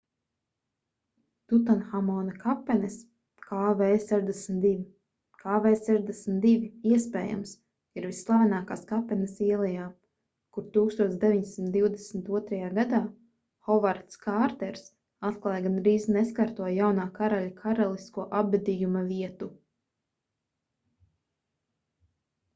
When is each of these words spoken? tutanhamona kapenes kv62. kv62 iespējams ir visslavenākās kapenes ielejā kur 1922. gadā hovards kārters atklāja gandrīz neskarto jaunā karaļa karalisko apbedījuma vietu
tutanhamona 1.51 2.31
kapenes 2.43 2.93
kv62. 3.47 4.71
kv62 5.43 6.53
iespējams 6.95 7.51
ir 8.01 8.07
visslavenākās 8.11 8.81
kapenes 8.93 9.35
ielejā 9.49 9.85
kur 10.57 10.65
1922. 10.79 12.63
gadā 12.79 13.03
hovards 13.69 14.21
kārters 14.25 14.83
atklāja 15.31 15.63
gandrīz 15.67 16.09
neskarto 16.19 16.71
jaunā 16.79 17.09
karaļa 17.21 17.53
karalisko 17.63 18.27
apbedījuma 18.41 19.05
vietu 19.15 19.55